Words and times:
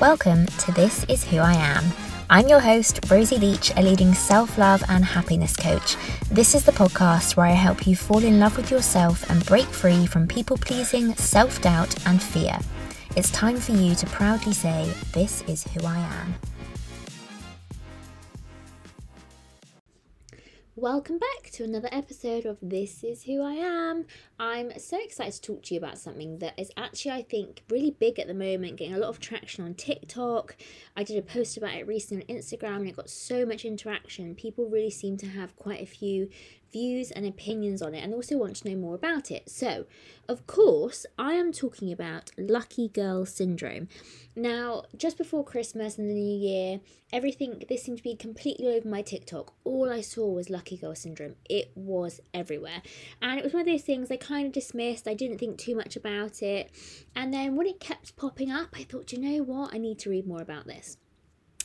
Welcome 0.00 0.46
to 0.46 0.70
This 0.70 1.02
Is 1.08 1.24
Who 1.24 1.38
I 1.38 1.54
Am. 1.54 1.84
I'm 2.30 2.46
your 2.46 2.60
host, 2.60 3.00
Rosie 3.10 3.36
Leach, 3.36 3.72
a 3.76 3.82
leading 3.82 4.14
self 4.14 4.56
love 4.56 4.80
and 4.88 5.04
happiness 5.04 5.56
coach. 5.56 5.96
This 6.30 6.54
is 6.54 6.62
the 6.64 6.70
podcast 6.70 7.34
where 7.36 7.46
I 7.46 7.50
help 7.50 7.84
you 7.84 7.96
fall 7.96 8.22
in 8.22 8.38
love 8.38 8.56
with 8.56 8.70
yourself 8.70 9.28
and 9.28 9.44
break 9.44 9.66
free 9.66 10.06
from 10.06 10.28
people 10.28 10.56
pleasing, 10.56 11.16
self 11.16 11.60
doubt, 11.62 11.96
and 12.06 12.22
fear. 12.22 12.60
It's 13.16 13.32
time 13.32 13.56
for 13.56 13.72
you 13.72 13.96
to 13.96 14.06
proudly 14.06 14.52
say, 14.52 14.88
This 15.14 15.42
is 15.48 15.64
who 15.64 15.84
I 15.84 15.98
am. 15.98 16.36
Welcome 20.80 21.18
back 21.18 21.50
to 21.54 21.64
another 21.64 21.88
episode 21.90 22.46
of 22.46 22.56
This 22.62 23.02
Is 23.02 23.24
Who 23.24 23.42
I 23.42 23.54
Am. 23.54 24.06
I'm 24.38 24.78
so 24.78 24.96
excited 25.02 25.32
to 25.32 25.40
talk 25.40 25.64
to 25.64 25.74
you 25.74 25.78
about 25.78 25.98
something 25.98 26.38
that 26.38 26.56
is 26.56 26.70
actually, 26.76 27.10
I 27.10 27.22
think, 27.22 27.64
really 27.68 27.90
big 27.90 28.20
at 28.20 28.28
the 28.28 28.34
moment, 28.34 28.76
getting 28.76 28.94
a 28.94 28.98
lot 28.98 29.08
of 29.08 29.18
traction 29.18 29.64
on 29.64 29.74
TikTok. 29.74 30.56
I 30.96 31.02
did 31.02 31.18
a 31.18 31.22
post 31.22 31.56
about 31.56 31.74
it 31.74 31.88
recently 31.88 32.24
on 32.28 32.36
Instagram 32.36 32.76
and 32.76 32.88
it 32.90 32.94
got 32.94 33.10
so 33.10 33.44
much 33.44 33.64
interaction. 33.64 34.36
People 34.36 34.70
really 34.70 34.92
seem 34.92 35.16
to 35.16 35.26
have 35.26 35.56
quite 35.56 35.82
a 35.82 35.86
few 35.86 36.28
views 36.72 37.10
and 37.10 37.26
opinions 37.26 37.82
on 37.82 37.94
it 37.94 38.02
and 38.02 38.14
also 38.14 38.36
want 38.36 38.56
to 38.56 38.68
know 38.68 38.76
more 38.76 38.94
about 38.94 39.30
it. 39.30 39.48
So, 39.50 39.86
of 40.28 40.46
course, 40.46 41.06
I 41.18 41.34
am 41.34 41.52
talking 41.52 41.92
about 41.92 42.30
lucky 42.36 42.88
girl 42.88 43.24
syndrome. 43.26 43.88
Now, 44.36 44.84
just 44.96 45.18
before 45.18 45.44
Christmas 45.44 45.98
and 45.98 46.08
the 46.08 46.14
new 46.14 46.38
year, 46.38 46.80
everything 47.12 47.62
this 47.68 47.82
seemed 47.82 47.98
to 47.98 48.02
be 48.02 48.14
completely 48.14 48.68
over 48.68 48.88
my 48.88 49.02
TikTok. 49.02 49.54
All 49.64 49.90
I 49.90 50.00
saw 50.00 50.28
was 50.28 50.50
lucky 50.50 50.76
girl 50.76 50.94
syndrome. 50.94 51.34
It 51.48 51.70
was 51.74 52.20
everywhere. 52.34 52.82
And 53.22 53.38
it 53.38 53.44
was 53.44 53.52
one 53.52 53.62
of 53.62 53.66
those 53.66 53.82
things 53.82 54.10
I 54.10 54.16
kind 54.16 54.46
of 54.46 54.52
dismissed. 54.52 55.08
I 55.08 55.14
didn't 55.14 55.38
think 55.38 55.58
too 55.58 55.74
much 55.74 55.96
about 55.96 56.42
it. 56.42 56.70
And 57.16 57.32
then 57.32 57.56
when 57.56 57.66
it 57.66 57.80
kept 57.80 58.16
popping 58.16 58.50
up, 58.50 58.68
I 58.74 58.84
thought, 58.84 59.12
you 59.12 59.18
know 59.18 59.42
what? 59.42 59.74
I 59.74 59.78
need 59.78 59.98
to 60.00 60.10
read 60.10 60.26
more 60.26 60.42
about 60.42 60.66
this. 60.66 60.98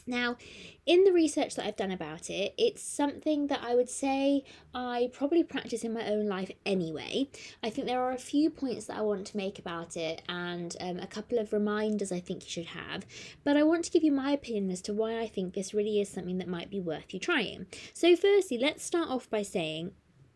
Now, 0.06 0.38
in 0.86 1.06
the 1.06 1.14
research 1.14 1.56
that 1.56 1.66
I've 1.66 1.78
done 1.78 1.92
about 1.92 2.30
it, 2.30 2.54
it's 2.58 2.82
something 2.82 3.48
that 3.48 3.62
I 3.64 3.74
would 3.76 3.90
say 3.90 4.44
I 4.74 5.10
probably 5.14 5.44
practice 5.44 5.84
in 5.84 5.94
my 5.94 6.06
own 6.08 6.28
life 6.28 6.52
anyway. 6.66 7.30
I 7.64 7.70
think 7.70 7.88
there 7.88 8.02
are 8.02 8.12
a 8.12 8.18
few 8.18 8.50
points 8.50 8.86
that 8.86 8.98
I 8.98 9.02
want 9.02 9.28
to 9.28 9.38
make 9.38 9.60
about 9.60 9.96
it 9.96 10.22
and 10.28 10.76
um, 10.82 11.00
a 11.00 11.08
couple 11.08 11.40
of 11.40 11.54
reminders 11.54 12.12
I 12.12 12.20
think 12.20 12.44
you 12.44 12.50
should 12.50 12.66
have. 12.68 13.06
But 13.44 13.56
I 13.56 13.64
want 13.64 13.86
to 13.86 13.92
give 13.92 14.04
you 14.04 14.12
my 14.12 14.32
opinion 14.32 14.70
as 14.72 14.82
to 14.84 14.94
why 14.94 15.20
I 15.20 15.28
think 15.28 15.54
this 15.54 15.74
really 15.74 16.02
is 16.02 16.10
something 16.10 16.38
that 16.40 16.48
might 16.48 16.70
be 16.70 16.82
worth 16.82 17.14
you 17.14 17.20
trying. 17.20 17.68
So, 17.94 18.16
firstly, 18.16 18.58
let's 18.58 18.84
start 18.84 19.10
off 19.10 19.30
by 19.30 19.44
saying 19.44 19.92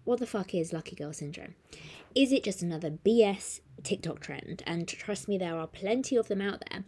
what 0.08 0.20
the 0.20 0.26
fuck 0.26 0.56
is 0.56 0.72
Lucky 0.72 0.96
Girl 0.96 1.12
Syndrome? 1.12 1.56
Is 2.16 2.32
it 2.32 2.46
just 2.46 2.62
another 2.62 2.90
BS 2.90 3.60
TikTok 3.84 4.22
trend? 4.22 4.64
And 4.66 4.88
trust 4.88 5.28
me, 5.28 5.38
there 5.38 5.58
are 5.58 5.68
plenty 5.68 6.16
of 6.16 6.30
them 6.30 6.40
out 6.40 6.64
there. 6.70 6.86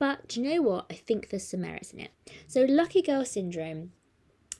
But 0.00 0.26
do 0.28 0.40
you 0.40 0.48
know 0.48 0.62
what? 0.62 0.86
I 0.90 0.94
think 0.94 1.28
there's 1.28 1.46
some 1.46 1.60
merits 1.60 1.92
in 1.92 2.00
it. 2.00 2.10
So, 2.48 2.64
lucky 2.68 3.02
girl 3.02 3.24
syndrome 3.24 3.92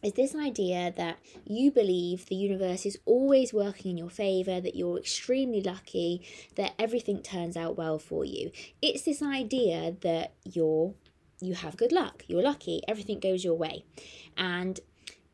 is 0.03 0.13
this 0.13 0.35
idea 0.35 0.93
that 0.97 1.19
you 1.47 1.71
believe 1.71 2.27
the 2.27 2.37
universe 2.37 2.85
is 2.85 2.99
always 3.07 3.53
working 3.53 3.93
in 3.93 3.99
your 3.99 4.11
favor, 4.11 4.61
that 4.61 4.77
you're 4.77 4.99
extremely 4.99 5.63
lucky, 5.63 6.27
that 6.57 6.75
everything 6.79 7.23
turns 7.23 7.57
out 7.57 7.77
well 7.77 7.99
for 7.99 8.25
you. 8.25 8.51
It's 8.83 9.03
this 9.03 9.23
idea 9.23 9.97
that 10.03 10.35
you're 10.45 10.95
you 11.43 11.55
have 11.55 11.79
good 11.79 11.91
luck, 11.91 12.23
you're 12.29 12.43
lucky, 12.43 12.83
everything 12.87 13.19
goes 13.19 13.43
your 13.43 13.55
way. 13.55 13.87
And 14.37 14.79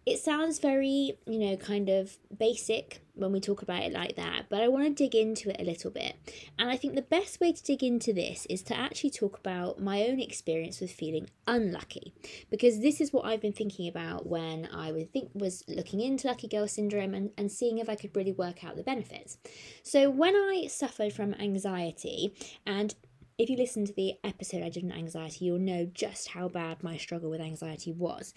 it 0.07 0.21
sounds 0.21 0.61
very, 0.61 1.19
you 1.27 1.39
know, 1.41 1.57
kind 1.57 1.89
of 1.89 2.17
basic 2.39 3.01
when 3.15 3.33
we 3.33 3.41
talk 3.41 3.61
about 3.61 3.83
it 3.83 3.93
like 3.93 4.15
that, 4.15 4.45
but 4.49 4.63
I 4.63 4.69
want 4.69 4.85
to 4.85 4.93
dig 4.93 5.15
into 5.17 5.49
it 5.51 5.57
a 5.59 5.65
little 5.65 5.91
bit. 5.91 6.15
And 6.59 6.71
I 6.71 6.77
think 6.77 6.95
the 6.95 7.03
best 7.03 7.41
way 7.41 7.53
to 7.53 7.63
dig 7.63 7.83
into 7.83 8.13
this 8.13 8.47
is 8.47 8.63
to 8.65 8.77
actually 8.79 9.11
talk 9.11 9.39
about 9.39 9.81
my 9.81 10.03
own 10.03 10.21
experience 10.21 10.81
with 10.81 10.93
feeling 10.93 11.29
unlucky, 11.49 12.15
because 12.51 12.81
this 12.81 13.01
is 13.01 13.13
what 13.13 13.25
I've 13.25 13.41
been 13.41 13.53
thinking 13.53 13.89
about 13.89 14.29
when 14.29 14.69
I 14.73 14.93
would 14.93 15.13
think 15.13 15.31
was 15.35 15.65
looking 15.67 16.01
into 16.01 16.29
lucky 16.29 16.47
girl 16.47 16.69
syndrome 16.69 17.15
and, 17.15 17.31
and 17.37 17.51
seeing 17.51 17.79
if 17.79 17.89
I 17.89 17.97
could 17.97 18.15
really 18.15 18.33
work 18.33 18.63
out 18.63 18.77
the 18.77 18.85
benefits. 18.85 19.39
So 19.83 20.09
when 20.09 20.37
I 20.37 20.69
suffered 20.69 21.13
from 21.13 21.35
anxiety 21.35 22.33
and 22.65 22.95
if 23.39 23.51
you 23.51 23.57
listen 23.57 23.85
to 23.85 23.93
the 23.93 24.15
episode 24.25 24.63
I 24.63 24.71
did 24.71 24.85
on 24.85 24.93
anxiety, 24.93 25.45
you'll 25.45 25.59
know 25.59 25.85
just 25.93 26.29
how 26.29 26.49
bad 26.49 26.83
my 26.83 26.97
struggle 26.97 27.29
with 27.29 27.41
anxiety 27.41 27.93
was 27.93 28.33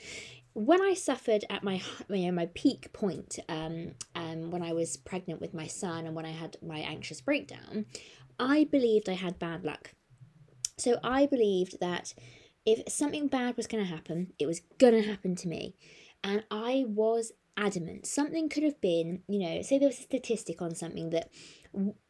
when 0.59 0.81
I 0.81 0.94
suffered 0.94 1.46
at 1.50 1.64
my 1.64 1.81
you 2.09 2.25
know, 2.25 2.34
my 2.34 2.47
peak 2.47 2.92
point, 2.92 3.40
um, 3.47 3.92
um, 4.14 4.52
when 4.52 4.62
I 4.62 4.74
was 4.74 4.97
pregnant 4.97 5.40
with 5.40 5.53
my 5.53 5.68
son 5.68 6.06
and 6.06 6.14
when 6.14 6.25
I 6.25 6.31
had 6.31 6.58
my 6.62 6.80
anxious 6.80 7.22
breakdown, 7.22 7.86
I 8.38 8.66
believed 8.66 9.08
I 9.08 9.14
had 9.14 9.40
bad 9.40 9.64
luck. 9.64 9.94
So 10.78 11.00
I 11.02 11.28
believed 11.28 11.80
that 11.80 12.14
if 12.66 12.92
something 12.92 13.30
bad 13.30 13.56
was 13.56 13.68
going 13.68 13.86
to 13.86 13.90
happen, 13.90 14.34
it 14.38 14.48
was 14.48 14.62
going 14.78 15.02
to 15.02 15.08
happen 15.08 15.34
to 15.38 15.48
me, 15.48 15.75
and 16.25 16.44
I 16.52 16.84
was 16.88 17.31
adamant. 17.56 18.06
Something 18.06 18.50
could 18.50 18.64
have 18.64 18.81
been, 18.81 19.22
you 19.30 19.40
know, 19.40 19.62
say 19.62 19.80
there 19.80 19.88
was 19.88 20.00
a 20.00 20.03
statistic 20.03 20.62
on 20.62 20.75
something 20.75 21.09
that 21.12 21.31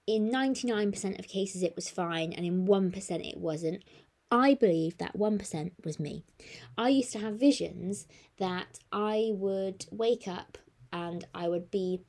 in 0.07 0.31
99% 0.31 1.19
of 1.19 1.27
cases 1.27 1.61
it 1.61 1.75
was 1.75 1.89
fine 1.89 2.33
and 2.33 2.45
in 2.45 2.65
1% 2.65 3.29
it 3.29 3.37
wasn't. 3.37 3.83
I 4.31 4.53
believe 4.53 4.97
that 4.99 5.17
1% 5.17 5.71
was 5.83 5.99
me. 5.99 6.23
I 6.77 6.89
used 6.89 7.11
to 7.13 7.19
have 7.19 7.35
visions 7.35 8.07
that 8.37 8.79
I 8.91 9.31
would 9.33 9.85
wake 9.91 10.27
up 10.27 10.57
and 10.93 11.25
I 11.33 11.47
would 11.47 11.71
be 11.71 12.01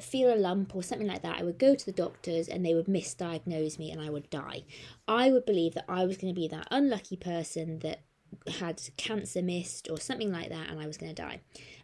feel 0.00 0.32
a 0.32 0.36
lump 0.36 0.76
or 0.76 0.82
something 0.82 1.08
like 1.08 1.22
that. 1.22 1.38
I 1.38 1.42
would 1.42 1.58
go 1.58 1.74
to 1.74 1.86
the 1.86 1.92
doctors 1.92 2.48
and 2.48 2.64
they 2.64 2.74
would 2.74 2.86
misdiagnose 2.86 3.78
me 3.78 3.90
and 3.90 4.00
I 4.00 4.10
would 4.10 4.30
die. 4.30 4.62
I 5.08 5.30
would 5.30 5.44
believe 5.44 5.74
that 5.74 5.86
I 5.88 6.04
was 6.04 6.16
going 6.16 6.32
to 6.32 6.40
be 6.40 6.48
that 6.48 6.68
unlucky 6.70 7.16
person 7.16 7.80
that 7.80 8.02
had 8.60 8.80
cancer 8.96 9.42
missed 9.42 9.88
or 9.90 9.98
something 9.98 10.30
like 10.30 10.50
that 10.50 10.68
and 10.68 10.80
I 10.80 10.86
was 10.86 10.98
going 10.98 11.14
to 11.14 11.22
die. 11.22 11.40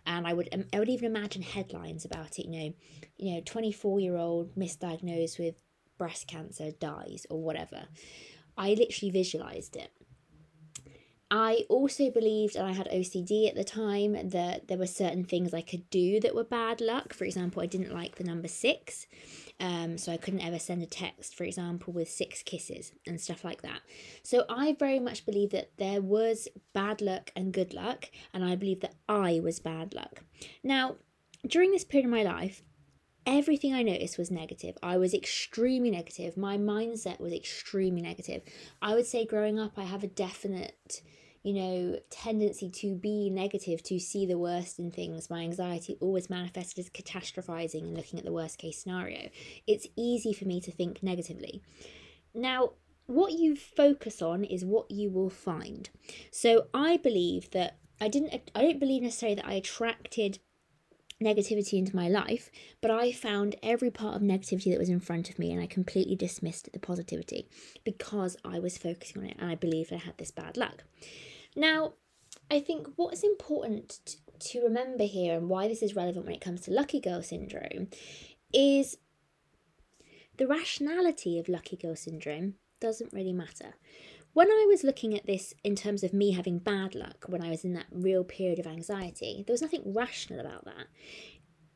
And 0.06 0.26
I 0.26 0.32
would 0.32 0.48
um, 0.52 0.64
I 0.72 0.78
would 0.78 0.88
even 0.88 1.06
imagine 1.06 1.42
headlines 1.42 2.04
about 2.04 2.38
it, 2.38 2.46
you 2.46 2.50
know, 2.50 2.74
you 3.16 3.34
know, 3.34 3.42
24 3.44 4.00
year 4.00 4.16
old 4.16 4.54
misdiagnosed 4.54 5.38
with 5.38 5.56
breast 5.98 6.26
cancer 6.26 6.70
dies 6.72 7.26
or 7.30 7.42
whatever. 7.42 7.86
I 8.56 8.70
literally 8.74 9.10
visualized 9.10 9.76
it. 9.76 9.90
I 11.30 11.64
also 11.68 12.10
believed, 12.10 12.54
and 12.54 12.64
I 12.64 12.72
had 12.72 12.88
OCD 12.90 13.48
at 13.48 13.56
the 13.56 13.64
time, 13.64 14.28
that 14.28 14.68
there 14.68 14.78
were 14.78 14.86
certain 14.86 15.24
things 15.24 15.52
I 15.52 15.62
could 15.62 15.88
do 15.90 16.20
that 16.20 16.34
were 16.34 16.44
bad 16.44 16.80
luck. 16.80 17.12
For 17.12 17.24
example, 17.24 17.60
I 17.60 17.66
didn't 17.66 17.92
like 17.92 18.14
the 18.14 18.24
number 18.24 18.46
six, 18.46 19.08
um, 19.58 19.98
so 19.98 20.12
I 20.12 20.16
couldn't 20.16 20.46
ever 20.46 20.58
send 20.58 20.82
a 20.82 20.86
text, 20.86 21.34
for 21.34 21.42
example, 21.42 21.92
with 21.92 22.08
six 22.08 22.42
kisses 22.42 22.92
and 23.06 23.20
stuff 23.20 23.42
like 23.42 23.62
that. 23.62 23.80
So 24.22 24.44
I 24.48 24.76
very 24.78 25.00
much 25.00 25.26
believe 25.26 25.50
that 25.50 25.72
there 25.76 26.02
was 26.02 26.46
bad 26.72 27.00
luck 27.00 27.32
and 27.34 27.52
good 27.52 27.74
luck, 27.74 28.10
and 28.32 28.44
I 28.44 28.54
believe 28.54 28.80
that 28.80 28.94
I 29.08 29.40
was 29.42 29.58
bad 29.58 29.92
luck. 29.92 30.22
Now, 30.62 30.96
during 31.46 31.72
this 31.72 31.84
period 31.84 32.04
of 32.04 32.12
my 32.12 32.22
life, 32.22 32.62
everything 33.26 33.72
I 33.72 33.82
noticed 33.82 34.18
was 34.18 34.30
negative. 34.30 34.76
I 34.82 34.96
was 34.96 35.14
extremely 35.14 35.90
negative. 35.90 36.36
My 36.36 36.56
mindset 36.56 37.20
was 37.20 37.32
extremely 37.32 38.02
negative. 38.02 38.42
I 38.82 38.94
would 38.94 39.06
say 39.06 39.26
growing 39.26 39.58
up, 39.58 39.72
I 39.76 39.84
have 39.84 40.04
a 40.04 40.08
definite, 40.08 41.02
you 41.42 41.54
know, 41.54 41.98
tendency 42.10 42.70
to 42.70 42.94
be 42.94 43.30
negative, 43.30 43.82
to 43.84 43.98
see 43.98 44.26
the 44.26 44.38
worst 44.38 44.78
in 44.78 44.90
things. 44.90 45.30
My 45.30 45.42
anxiety 45.42 45.96
always 46.00 46.30
manifested 46.30 46.84
as 46.84 46.90
catastrophizing 46.90 47.82
and 47.82 47.96
looking 47.96 48.18
at 48.18 48.24
the 48.24 48.32
worst 48.32 48.58
case 48.58 48.82
scenario. 48.82 49.30
It's 49.66 49.86
easy 49.96 50.32
for 50.32 50.44
me 50.46 50.60
to 50.60 50.70
think 50.70 51.02
negatively. 51.02 51.62
Now, 52.34 52.72
what 53.06 53.32
you 53.32 53.54
focus 53.54 54.22
on 54.22 54.44
is 54.44 54.64
what 54.64 54.90
you 54.90 55.10
will 55.10 55.30
find. 55.30 55.90
So 56.30 56.66
I 56.72 56.96
believe 56.96 57.50
that 57.50 57.78
I 58.00 58.08
didn't 58.08 58.50
I 58.54 58.62
don't 58.62 58.80
believe 58.80 59.02
necessarily 59.02 59.36
that 59.36 59.46
I 59.46 59.54
attracted 59.54 60.38
negativity 61.22 61.78
into 61.78 61.94
my 61.94 62.08
life, 62.08 62.50
but 62.80 62.90
I 62.90 63.12
found 63.12 63.56
every 63.62 63.90
part 63.90 64.16
of 64.16 64.22
negativity 64.22 64.70
that 64.70 64.78
was 64.78 64.88
in 64.88 65.00
front 65.00 65.30
of 65.30 65.38
me 65.38 65.52
and 65.52 65.62
I 65.62 65.66
completely 65.66 66.16
dismissed 66.16 66.72
the 66.72 66.78
positivity 66.78 67.48
because 67.84 68.36
I 68.44 68.58
was 68.58 68.78
focusing 68.78 69.22
on 69.22 69.28
it 69.28 69.36
and 69.38 69.50
I 69.50 69.54
believed 69.54 69.92
I 69.92 69.96
had 69.96 70.18
this 70.18 70.30
bad 70.30 70.56
luck. 70.56 70.84
Now, 71.56 71.94
I 72.50 72.60
think 72.60 72.88
what 72.96 73.14
is 73.14 73.22
important 73.22 74.16
to 74.40 74.60
remember 74.62 75.04
here 75.04 75.36
and 75.36 75.48
why 75.48 75.68
this 75.68 75.82
is 75.82 75.96
relevant 75.96 76.26
when 76.26 76.34
it 76.34 76.40
comes 76.40 76.62
to 76.62 76.72
lucky 76.72 77.00
girl 77.00 77.22
syndrome 77.22 77.88
is 78.52 78.98
the 80.36 80.46
rationality 80.46 81.38
of 81.38 81.48
lucky 81.48 81.76
girl 81.76 81.96
syndrome 81.96 82.54
doesn't 82.80 83.12
really 83.12 83.32
matter. 83.32 83.74
When 84.34 84.50
I 84.50 84.66
was 84.68 84.82
looking 84.82 85.16
at 85.16 85.26
this 85.26 85.54
in 85.62 85.76
terms 85.76 86.02
of 86.02 86.12
me 86.12 86.32
having 86.32 86.58
bad 86.58 86.96
luck 86.96 87.24
when 87.28 87.40
I 87.40 87.50
was 87.50 87.64
in 87.64 87.72
that 87.74 87.86
real 87.92 88.24
period 88.24 88.58
of 88.58 88.66
anxiety, 88.66 89.44
there 89.46 89.54
was 89.54 89.62
nothing 89.62 89.94
rational 89.94 90.40
about 90.40 90.64
that. 90.64 90.88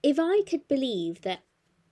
If 0.02 0.19
I 0.19 0.43
could 0.43 0.66
believe 0.66 1.22
that 1.22 1.44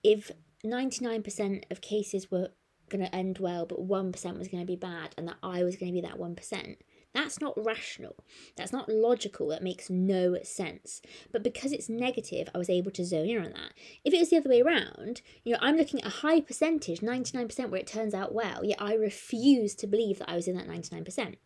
if 0.03 0.29
99% 0.65 1.63
of 1.71 1.79
cases 1.79 2.29
were 2.29 2.49
going 2.89 3.03
to 3.03 3.15
end 3.15 3.39
well, 3.39 3.65
but 3.65 3.87
1% 3.87 4.37
was 4.37 4.49
going 4.49 4.61
to 4.61 4.67
be 4.67 4.75
bad, 4.75 5.15
and 5.17 5.27
that 5.29 5.37
I 5.41 5.63
was 5.63 5.77
going 5.77 5.93
to 5.93 6.01
be 6.01 6.05
that 6.05 6.19
1%, 6.19 6.75
That's 7.17 7.41
not 7.41 7.55
rational. 7.57 8.15
That's 8.55 8.71
not 8.71 8.89
logical. 8.89 9.47
That 9.47 9.63
makes 9.63 9.89
no 9.89 10.37
sense. 10.43 11.01
But 11.31 11.41
because 11.41 11.71
it's 11.71 11.89
negative, 11.89 12.47
I 12.53 12.59
was 12.59 12.69
able 12.69 12.91
to 12.91 13.03
zone 13.03 13.27
in 13.27 13.43
on 13.43 13.53
that. 13.53 13.73
If 14.05 14.13
it 14.13 14.19
was 14.19 14.29
the 14.29 14.37
other 14.37 14.51
way 14.51 14.61
around, 14.61 15.23
you 15.43 15.53
know, 15.53 15.57
I'm 15.59 15.77
looking 15.77 15.99
at 15.99 16.05
a 16.05 16.17
high 16.17 16.41
percentage, 16.41 16.99
99%, 16.99 17.71
where 17.71 17.79
it 17.79 17.87
turns 17.87 18.13
out 18.13 18.35
well, 18.35 18.63
yet 18.63 18.79
I 18.79 18.93
refuse 18.93 19.73
to 19.75 19.87
believe 19.87 20.19
that 20.19 20.29
I 20.29 20.35
was 20.35 20.47
in 20.47 20.55
that 20.57 20.67
99%. 20.67 21.37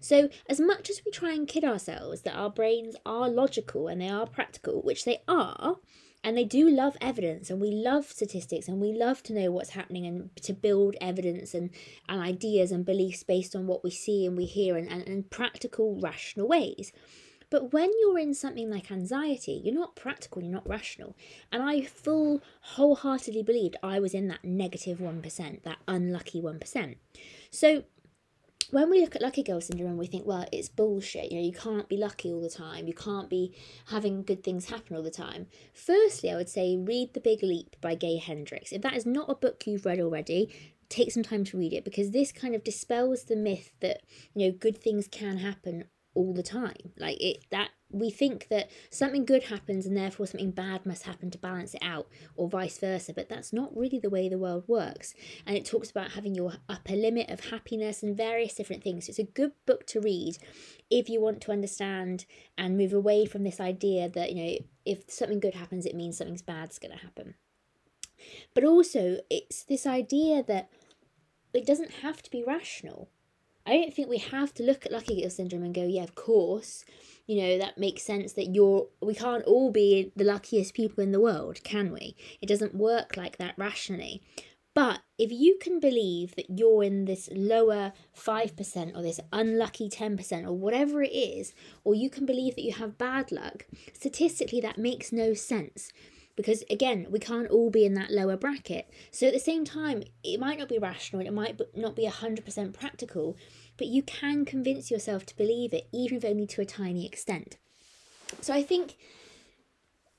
So, 0.00 0.30
as 0.48 0.58
much 0.58 0.88
as 0.88 1.02
we 1.04 1.12
try 1.12 1.34
and 1.34 1.46
kid 1.46 1.64
ourselves 1.64 2.22
that 2.22 2.34
our 2.34 2.48
brains 2.48 2.96
are 3.04 3.28
logical 3.28 3.88
and 3.88 4.00
they 4.00 4.08
are 4.08 4.26
practical, 4.26 4.80
which 4.80 5.04
they 5.04 5.18
are, 5.28 5.76
and 6.22 6.36
they 6.36 6.44
do 6.44 6.68
love 6.68 6.96
evidence 7.00 7.50
and 7.50 7.60
we 7.60 7.70
love 7.70 8.06
statistics 8.06 8.68
and 8.68 8.80
we 8.80 8.92
love 8.92 9.22
to 9.24 9.32
know 9.32 9.50
what's 9.50 9.70
happening 9.70 10.06
and 10.06 10.34
to 10.36 10.52
build 10.52 10.96
evidence 11.00 11.54
and, 11.54 11.70
and 12.08 12.20
ideas 12.20 12.70
and 12.72 12.84
beliefs 12.84 13.22
based 13.22 13.56
on 13.56 13.66
what 13.66 13.82
we 13.82 13.90
see 13.90 14.26
and 14.26 14.36
we 14.36 14.44
hear 14.44 14.76
and, 14.76 14.90
and, 14.90 15.06
and 15.08 15.30
practical 15.30 15.98
rational 16.00 16.46
ways. 16.46 16.92
But 17.48 17.72
when 17.72 17.90
you're 18.00 18.18
in 18.18 18.34
something 18.34 18.70
like 18.70 18.92
anxiety 18.92 19.60
you're 19.64 19.74
not 19.74 19.96
practical 19.96 20.42
you're 20.42 20.52
not 20.52 20.68
rational. 20.68 21.16
And 21.50 21.62
i 21.62 21.80
full 21.82 22.42
wholeheartedly 22.60 23.42
believed 23.42 23.76
i 23.82 23.98
was 23.98 24.14
in 24.14 24.28
that 24.28 24.44
negative 24.44 25.00
1 25.00 25.22
that 25.64 25.78
unlucky 25.88 26.40
1% 26.40 26.96
so 27.50 27.84
when 28.70 28.90
we 28.90 29.00
look 29.00 29.16
at 29.16 29.22
lucky 29.22 29.42
girl 29.42 29.60
syndrome, 29.60 29.96
we 29.96 30.06
think, 30.06 30.26
well, 30.26 30.46
it's 30.52 30.68
bullshit. 30.68 31.30
You 31.30 31.38
know, 31.38 31.46
you 31.46 31.52
can't 31.52 31.88
be 31.88 31.96
lucky 31.96 32.32
all 32.32 32.40
the 32.40 32.50
time. 32.50 32.86
You 32.86 32.94
can't 32.94 33.28
be 33.28 33.54
having 33.86 34.22
good 34.22 34.42
things 34.42 34.70
happen 34.70 34.96
all 34.96 35.02
the 35.02 35.10
time. 35.10 35.46
Firstly, 35.72 36.30
I 36.30 36.36
would 36.36 36.48
say 36.48 36.76
read 36.76 37.14
The 37.14 37.20
Big 37.20 37.42
Leap 37.42 37.76
by 37.80 37.94
Gay 37.94 38.16
Hendricks. 38.16 38.72
If 38.72 38.82
that 38.82 38.96
is 38.96 39.06
not 39.06 39.30
a 39.30 39.34
book 39.34 39.66
you've 39.66 39.86
read 39.86 40.00
already, 40.00 40.50
take 40.88 41.12
some 41.12 41.22
time 41.22 41.44
to 41.44 41.58
read 41.58 41.72
it 41.72 41.84
because 41.84 42.10
this 42.10 42.32
kind 42.32 42.54
of 42.54 42.64
dispels 42.64 43.24
the 43.24 43.36
myth 43.36 43.70
that, 43.80 44.02
you 44.34 44.46
know, 44.46 44.56
good 44.58 44.76
things 44.76 45.08
can 45.08 45.38
happen 45.38 45.84
all 46.14 46.34
the 46.34 46.42
time. 46.42 46.92
Like 46.98 47.20
it 47.20 47.44
that 47.50 47.70
we 47.92 48.10
think 48.10 48.48
that 48.48 48.70
something 48.90 49.24
good 49.24 49.44
happens 49.44 49.84
and 49.84 49.96
therefore 49.96 50.26
something 50.26 50.52
bad 50.52 50.86
must 50.86 51.04
happen 51.04 51.30
to 51.30 51.38
balance 51.38 51.74
it 51.74 51.82
out 51.82 52.08
or 52.36 52.48
vice 52.48 52.78
versa, 52.78 53.12
but 53.12 53.28
that's 53.28 53.52
not 53.52 53.76
really 53.76 53.98
the 53.98 54.10
way 54.10 54.28
the 54.28 54.38
world 54.38 54.64
works. 54.68 55.14
And 55.44 55.56
it 55.56 55.64
talks 55.64 55.90
about 55.90 56.12
having 56.12 56.34
your 56.34 56.54
upper 56.68 56.94
limit 56.94 57.30
of 57.30 57.50
happiness 57.50 58.02
and 58.02 58.16
various 58.16 58.54
different 58.54 58.84
things. 58.84 59.06
So 59.06 59.10
it's 59.10 59.18
a 59.18 59.24
good 59.24 59.52
book 59.66 59.86
to 59.88 60.00
read 60.00 60.38
if 60.88 61.08
you 61.08 61.20
want 61.20 61.40
to 61.42 61.52
understand 61.52 62.26
and 62.56 62.76
move 62.76 62.92
away 62.92 63.26
from 63.26 63.42
this 63.42 63.60
idea 63.60 64.08
that, 64.08 64.32
you 64.32 64.44
know, 64.44 64.58
if 64.84 65.10
something 65.10 65.40
good 65.40 65.54
happens 65.54 65.86
it 65.86 65.96
means 65.96 66.16
something 66.16 66.38
bad's 66.46 66.78
going 66.78 66.96
to 66.96 67.04
happen. 67.04 67.34
But 68.54 68.64
also 68.64 69.18
it's 69.30 69.64
this 69.64 69.86
idea 69.86 70.44
that 70.44 70.70
it 71.52 71.66
doesn't 71.66 71.90
have 72.02 72.22
to 72.22 72.30
be 72.30 72.44
rational 72.44 73.08
I 73.66 73.72
don't 73.72 73.94
think 73.94 74.08
we 74.08 74.18
have 74.18 74.54
to 74.54 74.62
look 74.62 74.86
at 74.86 74.92
lucky 74.92 75.20
girl 75.20 75.30
syndrome 75.30 75.62
and 75.62 75.74
go, 75.74 75.84
yeah, 75.84 76.02
of 76.02 76.14
course, 76.14 76.84
you 77.26 77.40
know, 77.40 77.58
that 77.58 77.78
makes 77.78 78.02
sense 78.02 78.32
that 78.32 78.54
you're, 78.54 78.88
we 79.00 79.14
can't 79.14 79.44
all 79.44 79.70
be 79.70 80.12
the 80.16 80.24
luckiest 80.24 80.74
people 80.74 81.04
in 81.04 81.12
the 81.12 81.20
world, 81.20 81.62
can 81.62 81.92
we? 81.92 82.16
It 82.40 82.46
doesn't 82.46 82.74
work 82.74 83.16
like 83.16 83.38
that 83.38 83.54
rationally. 83.56 84.22
But 84.72 85.00
if 85.18 85.32
you 85.32 85.58
can 85.60 85.80
believe 85.80 86.36
that 86.36 86.58
you're 86.58 86.84
in 86.84 87.04
this 87.04 87.28
lower 87.32 87.92
5% 88.16 88.96
or 88.96 89.02
this 89.02 89.20
unlucky 89.32 89.88
10% 89.90 90.46
or 90.46 90.52
whatever 90.52 91.02
it 91.02 91.12
is, 91.12 91.54
or 91.82 91.94
you 91.94 92.08
can 92.08 92.24
believe 92.24 92.54
that 92.54 92.64
you 92.64 92.72
have 92.74 92.96
bad 92.96 93.32
luck, 93.32 93.66
statistically 93.92 94.60
that 94.60 94.78
makes 94.78 95.12
no 95.12 95.34
sense 95.34 95.92
because 96.40 96.64
again 96.70 97.06
we 97.10 97.18
can't 97.18 97.50
all 97.50 97.70
be 97.70 97.84
in 97.84 97.94
that 97.94 98.10
lower 98.10 98.36
bracket 98.36 98.88
so 99.10 99.26
at 99.26 99.32
the 99.32 99.38
same 99.38 99.64
time 99.64 100.02
it 100.24 100.40
might 100.40 100.58
not 100.58 100.68
be 100.68 100.78
rational 100.78 101.24
it 101.24 101.32
might 101.32 101.60
not 101.76 101.94
be 101.94 102.06
100% 102.06 102.72
practical 102.72 103.36
but 103.76 103.86
you 103.86 104.02
can 104.02 104.44
convince 104.44 104.90
yourself 104.90 105.26
to 105.26 105.36
believe 105.36 105.72
it 105.72 105.88
even 105.92 106.16
if 106.18 106.24
only 106.24 106.46
to 106.46 106.60
a 106.60 106.66
tiny 106.66 107.06
extent 107.06 107.56
so 108.40 108.54
i 108.54 108.62
think 108.62 108.96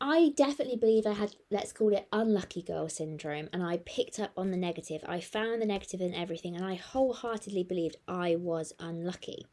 I 0.04 0.34
definitely 0.36 0.78
believe 0.78 1.06
I 1.06 1.14
had, 1.14 1.36
let's 1.52 1.72
call 1.72 1.94
it 1.94 2.08
unlucky 2.12 2.64
girl 2.64 2.90
syndrome, 2.90 3.50
and 3.54 3.62
I 3.62 3.78
picked 3.86 4.20
up 4.20 4.32
on 4.36 4.50
the 4.50 4.58
negative. 4.58 5.04
I 5.08 5.20
found 5.20 5.62
the 5.62 5.68
negative 5.68 6.02
in 6.02 6.16
everything, 6.16 6.56
and 6.56 6.66
I 6.66 6.74
wholeheartedly 6.74 7.66
believed 7.66 7.98
I 8.08 8.36
was 8.36 8.74
unlucky. 8.80 9.46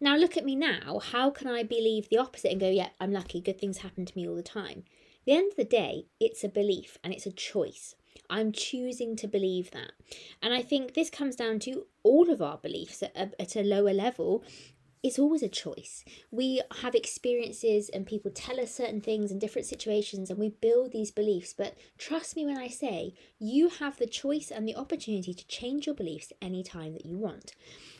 Now, 0.00 0.16
look 0.16 0.36
at 0.36 0.44
me 0.44 0.56
now. 0.56 0.98
How 0.98 1.30
can 1.30 1.46
I 1.46 1.62
believe 1.62 2.08
the 2.08 2.18
opposite 2.18 2.50
and 2.50 2.60
go, 2.60 2.68
yeah, 2.68 2.88
I'm 3.00 3.12
lucky, 3.12 3.40
good 3.40 3.60
things 3.60 3.78
happen 3.78 4.04
to 4.04 4.16
me 4.16 4.28
all 4.28 4.34
the 4.34 4.42
time? 4.42 4.82
The 5.28 5.34
end 5.34 5.50
of 5.50 5.56
the 5.56 5.64
day, 5.64 6.06
it's 6.18 6.42
a 6.42 6.48
belief 6.48 6.96
and 7.04 7.12
it's 7.12 7.26
a 7.26 7.30
choice. 7.30 7.94
I'm 8.30 8.50
choosing 8.50 9.14
to 9.16 9.28
believe 9.28 9.70
that. 9.72 9.92
And 10.40 10.54
I 10.54 10.62
think 10.62 10.94
this 10.94 11.10
comes 11.10 11.36
down 11.36 11.58
to 11.60 11.84
all 12.02 12.30
of 12.30 12.40
our 12.40 12.56
beliefs 12.56 13.02
at 13.02 13.14
a, 13.14 13.38
at 13.38 13.54
a 13.54 13.62
lower 13.62 13.92
level. 13.92 14.42
It's 15.02 15.18
always 15.18 15.42
a 15.42 15.48
choice. 15.50 16.02
We 16.30 16.62
have 16.80 16.94
experiences 16.94 17.90
and 17.90 18.06
people 18.06 18.30
tell 18.30 18.58
us 18.58 18.74
certain 18.74 19.02
things 19.02 19.30
in 19.30 19.38
different 19.38 19.68
situations 19.68 20.30
and 20.30 20.38
we 20.38 20.48
build 20.48 20.92
these 20.92 21.10
beliefs. 21.10 21.52
But 21.52 21.76
trust 21.98 22.34
me 22.34 22.46
when 22.46 22.56
I 22.56 22.68
say 22.68 23.12
you 23.38 23.68
have 23.68 23.98
the 23.98 24.06
choice 24.06 24.50
and 24.50 24.66
the 24.66 24.76
opportunity 24.76 25.34
to 25.34 25.46
change 25.46 25.84
your 25.84 25.94
beliefs 25.94 26.32
anytime 26.40 26.94
that 26.94 27.04
you 27.04 27.18
want. 27.18 27.52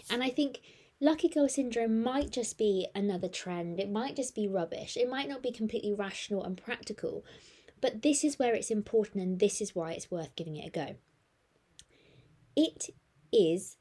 And 0.08 0.22
I 0.22 0.30
think 0.30 0.62
Lucky 1.00 1.28
girl 1.28 1.48
syndrome 1.48 2.02
might 2.02 2.30
just 2.30 2.58
be 2.58 2.88
another 2.92 3.28
trend. 3.28 3.78
It 3.78 3.90
might 3.90 4.16
just 4.16 4.34
be 4.34 4.48
rubbish. 4.48 4.96
It 4.96 5.08
might 5.08 5.28
not 5.28 5.42
be 5.42 5.52
completely 5.52 5.92
rational 5.92 6.42
and 6.42 6.60
practical. 6.60 7.24
But 7.80 8.02
this 8.02 8.24
is 8.24 8.38
where 8.38 8.54
it's 8.54 8.70
important 8.70 9.22
and 9.22 9.38
this 9.38 9.60
is 9.60 9.76
why 9.76 9.92
it's 9.92 10.10
worth 10.10 10.34
giving 10.34 10.56
it 10.56 10.66
a 10.66 10.70
go. 10.70 10.96
It 12.56 12.90
is 13.32 13.76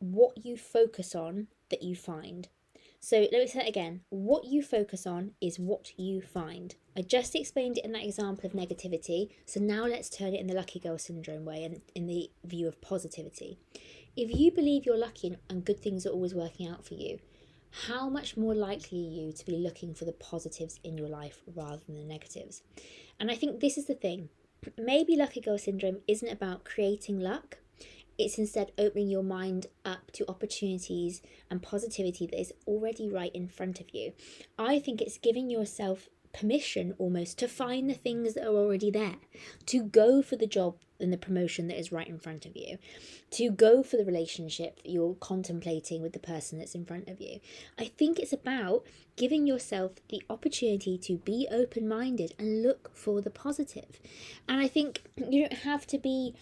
what 0.00 0.44
you 0.44 0.56
focus 0.56 1.14
on 1.14 1.46
that 1.70 1.84
you 1.84 1.94
find. 1.94 2.48
So 3.00 3.20
let 3.20 3.32
me 3.32 3.46
say 3.46 3.60
that 3.60 3.68
again. 3.68 4.00
What 4.08 4.44
you 4.44 4.60
focus 4.60 5.06
on 5.06 5.32
is 5.40 5.60
what 5.60 5.92
you 5.96 6.20
find. 6.20 6.74
I 6.96 7.02
just 7.02 7.36
explained 7.36 7.78
it 7.78 7.84
in 7.84 7.92
that 7.92 8.04
example 8.04 8.46
of 8.46 8.52
negativity. 8.52 9.30
So 9.46 9.60
now 9.60 9.84
let's 9.84 10.10
turn 10.10 10.34
it 10.34 10.40
in 10.40 10.48
the 10.48 10.54
lucky 10.54 10.80
girl 10.80 10.98
syndrome 10.98 11.44
way 11.44 11.62
and 11.62 11.80
in 11.94 12.06
the 12.06 12.30
view 12.44 12.66
of 12.66 12.80
positivity. 12.80 13.60
If 14.20 14.36
you 14.36 14.50
believe 14.50 14.84
you're 14.84 14.98
lucky 14.98 15.36
and 15.48 15.64
good 15.64 15.78
things 15.78 16.04
are 16.04 16.10
always 16.10 16.34
working 16.34 16.66
out 16.66 16.84
for 16.84 16.94
you, 16.94 17.20
how 17.86 18.08
much 18.08 18.36
more 18.36 18.52
likely 18.52 18.98
are 19.06 19.26
you 19.26 19.32
to 19.32 19.46
be 19.46 19.56
looking 19.56 19.94
for 19.94 20.06
the 20.06 20.12
positives 20.12 20.80
in 20.82 20.98
your 20.98 21.08
life 21.08 21.40
rather 21.54 21.80
than 21.86 21.94
the 21.94 22.02
negatives? 22.02 22.62
And 23.20 23.30
I 23.30 23.36
think 23.36 23.60
this 23.60 23.78
is 23.78 23.86
the 23.86 23.94
thing. 23.94 24.28
Maybe 24.76 25.14
lucky 25.14 25.40
girl 25.40 25.56
syndrome 25.56 25.98
isn't 26.08 26.28
about 26.28 26.64
creating 26.64 27.20
luck. 27.20 27.58
It's 28.18 28.38
instead 28.38 28.72
opening 28.76 29.08
your 29.08 29.22
mind 29.22 29.68
up 29.84 30.10
to 30.14 30.28
opportunities 30.28 31.22
and 31.48 31.62
positivity 31.62 32.26
that 32.26 32.40
is 32.40 32.52
already 32.66 33.08
right 33.08 33.30
in 33.32 33.46
front 33.46 33.78
of 33.78 33.94
you. 33.94 34.14
I 34.58 34.80
think 34.80 35.00
it's 35.00 35.18
giving 35.18 35.48
yourself 35.48 36.08
permission 36.32 36.94
almost 36.98 37.38
to 37.38 37.48
find 37.48 37.88
the 37.88 37.94
things 37.94 38.34
that 38.34 38.46
are 38.46 38.56
already 38.56 38.90
there, 38.90 39.16
to 39.66 39.82
go 39.82 40.22
for 40.22 40.36
the 40.36 40.46
job 40.46 40.76
and 41.00 41.12
the 41.12 41.18
promotion 41.18 41.68
that 41.68 41.78
is 41.78 41.92
right 41.92 42.08
in 42.08 42.18
front 42.18 42.44
of 42.44 42.56
you, 42.56 42.78
to 43.30 43.50
go 43.50 43.82
for 43.82 43.96
the 43.96 44.04
relationship 44.04 44.82
that 44.82 44.90
you're 44.90 45.14
contemplating 45.14 46.02
with 46.02 46.12
the 46.12 46.18
person 46.18 46.58
that's 46.58 46.74
in 46.74 46.84
front 46.84 47.08
of 47.08 47.20
you. 47.20 47.38
I 47.78 47.84
think 47.84 48.18
it's 48.18 48.32
about 48.32 48.84
giving 49.16 49.46
yourself 49.46 49.92
the 50.08 50.22
opportunity 50.28 50.98
to 50.98 51.16
be 51.18 51.46
open 51.50 51.88
minded 51.88 52.34
and 52.38 52.62
look 52.62 52.90
for 52.94 53.20
the 53.20 53.30
positive. 53.30 54.00
And 54.48 54.60
I 54.60 54.68
think 54.68 55.02
you 55.16 55.42
don't 55.42 55.60
have 55.60 55.86
to 55.88 55.98
be 55.98 56.34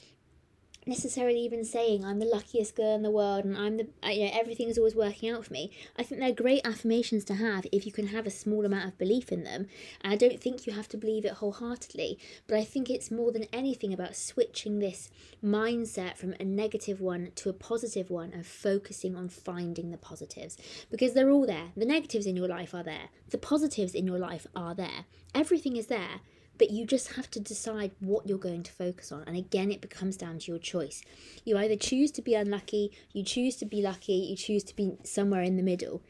necessarily 0.87 1.40
even 1.40 1.64
saying 1.64 2.05
I'm 2.05 2.21
the 2.21 2.26
luckiest 2.26 2.76
girl 2.76 2.95
in 2.95 3.02
the 3.02 3.11
world 3.11 3.45
and 3.45 3.57
I'm 3.57 3.76
the 3.76 3.88
uh, 4.05 4.11
you 4.11 4.26
know 4.26 4.31
everything's 4.33 4.78
always 4.78 4.95
working 4.95 5.31
out 5.31 5.45
for 5.45 5.52
me. 5.52 5.71
I 5.97 6.02
think 6.02 6.21
they're 6.21 6.33
great 6.33 6.64
affirmations 6.64 7.25
to 7.25 7.35
have 7.35 7.66
if 7.73 7.85
you 7.85 7.93
can 7.93 8.09
have 8.09 8.26
a 8.26 8.31
small 8.31 8.64
amount 8.64 8.88
of 8.88 8.99
belief 8.99 9.33
in 9.33 9.45
them. 9.45 9.66
And 10.00 10.12
I 10.12 10.16
don't 10.16 10.40
think 10.40 10.66
you 10.66 10.73
have 10.73 10.88
to 10.90 10.97
believe 10.97 11.25
it 11.25 11.35
wholeheartedly, 11.35 12.19
but 12.47 12.57
I 12.57 12.64
think 12.64 12.88
it's 12.88 13.11
more 13.11 13.33
than 13.33 13.47
anything 13.52 13.93
about 13.93 14.16
switching 14.16 14.78
this 14.78 15.11
mindset 15.45 16.16
from 16.16 16.35
a 16.38 16.45
negative 16.45 17.00
one 17.00 17.33
to 17.37 17.49
a 17.49 17.52
positive 17.52 18.11
one 18.11 18.33
and 18.33 18.47
focusing 18.47 19.16
on 19.16 19.28
finding 19.28 19.90
the 19.90 19.99
positives 19.99 20.57
because 20.90 21.14
they're 21.14 21.31
all 21.31 21.47
there. 21.47 21.73
The 21.76 21.85
negatives 21.87 22.26
in 22.26 22.37
your 22.37 22.49
life 22.49 22.75
are 22.75 22.85
there. 22.85 23.11
The 23.31 23.38
positives 23.38 23.95
in 23.95 24.07
your 24.07 24.19
life 24.19 24.47
are 24.55 24.75
there. 24.75 25.07
Everything 25.35 25.76
is 25.76 25.88
there 25.88 26.21
but 26.59 26.71
you 26.71 26.87
just 26.87 27.15
have 27.15 27.31
to 27.33 27.41
decide 27.41 27.93
what 28.01 28.27
you're 28.27 28.39
going 28.39 28.63
to 28.63 28.73
focus 28.73 29.13
on. 29.13 29.25
And 29.27 29.37
again, 29.37 29.71
it 29.71 29.81
becomes 29.81 30.17
down 30.17 30.39
to 30.41 30.53
your 30.53 30.59
choice. 30.59 31.03
You 31.45 31.57
either 31.59 31.77
choose 31.77 32.11
to 32.13 32.23
be 32.23 32.35
unlucky, 32.35 32.93
you 33.13 33.23
choose 33.23 33.57
to 33.57 33.67
be 33.67 33.83
lucky, 33.83 34.15
you 34.15 34.37
choose 34.37 34.65
to 34.65 34.77
be 34.77 34.97
somewhere 35.05 35.43
in 35.43 35.57
the 35.57 35.63
middle. 35.63 36.03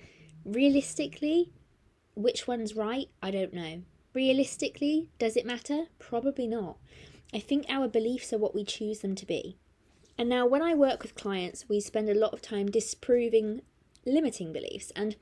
Realistically, 0.44 1.52
which 2.14 2.46
one's 2.46 2.74
right? 2.74 3.08
I 3.22 3.30
don't 3.30 3.52
know. 3.52 3.82
Realistically, 4.14 5.08
does 5.18 5.36
it 5.36 5.44
matter? 5.44 5.84
Probably 5.98 6.46
not. 6.46 6.78
I 7.34 7.38
think 7.38 7.66
our 7.68 7.88
beliefs 7.88 8.32
are 8.32 8.38
what 8.38 8.54
we 8.54 8.64
choose 8.64 9.00
them 9.00 9.14
to 9.16 9.26
be. 9.26 9.58
And 10.16 10.28
now, 10.28 10.46
when 10.46 10.62
I 10.62 10.74
work 10.74 11.02
with 11.02 11.14
clients, 11.14 11.68
we 11.68 11.80
spend 11.80 12.08
a 12.08 12.14
lot 12.14 12.32
of 12.32 12.40
time 12.40 12.70
disproving 12.70 13.60
limiting 14.06 14.52
beliefs. 14.52 14.92
And 14.96 15.16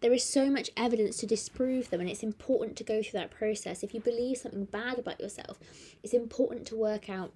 there 0.00 0.12
is 0.12 0.24
so 0.24 0.50
much 0.50 0.70
evidence 0.76 1.18
to 1.18 1.26
disprove 1.26 1.90
them, 1.90 2.00
and 2.00 2.08
it's 2.08 2.22
important 2.22 2.76
to 2.76 2.84
go 2.84 3.02
through 3.02 3.20
that 3.20 3.30
process. 3.30 3.82
If 3.82 3.94
you 3.94 4.00
believe 4.00 4.38
something 4.38 4.64
bad 4.64 4.98
about 4.98 5.20
yourself, 5.20 5.58
it's 6.02 6.14
important 6.14 6.66
to 6.68 6.76
work 6.76 7.10
out, 7.10 7.32